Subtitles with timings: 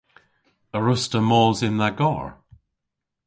[0.75, 2.27] A wruss'ta mos yn dha garr?